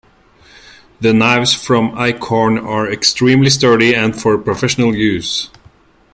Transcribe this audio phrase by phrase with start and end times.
[1.01, 5.51] The knives from Eickhorn are extremely sturdy and for professional use.